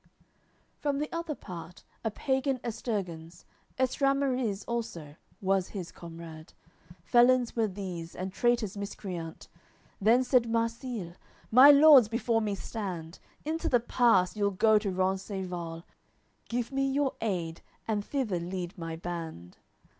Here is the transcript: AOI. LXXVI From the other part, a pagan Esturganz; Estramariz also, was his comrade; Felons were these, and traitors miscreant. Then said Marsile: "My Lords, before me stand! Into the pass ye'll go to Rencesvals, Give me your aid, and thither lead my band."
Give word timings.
AOI. 0.01 0.03
LXXVI 0.03 0.79
From 0.81 0.97
the 0.97 1.09
other 1.11 1.35
part, 1.35 1.83
a 2.03 2.09
pagan 2.09 2.57
Esturganz; 2.63 3.45
Estramariz 3.77 4.65
also, 4.67 5.15
was 5.41 5.67
his 5.67 5.91
comrade; 5.91 6.53
Felons 7.03 7.55
were 7.55 7.67
these, 7.67 8.15
and 8.15 8.33
traitors 8.33 8.75
miscreant. 8.75 9.47
Then 10.01 10.23
said 10.23 10.47
Marsile: 10.49 11.13
"My 11.51 11.69
Lords, 11.69 12.09
before 12.09 12.41
me 12.41 12.55
stand! 12.55 13.19
Into 13.45 13.69
the 13.69 13.79
pass 13.79 14.35
ye'll 14.35 14.49
go 14.49 14.79
to 14.79 14.89
Rencesvals, 14.89 15.83
Give 16.49 16.71
me 16.71 16.91
your 16.91 17.13
aid, 17.21 17.61
and 17.87 18.03
thither 18.03 18.39
lead 18.39 18.75
my 18.79 18.95
band." 18.95 19.59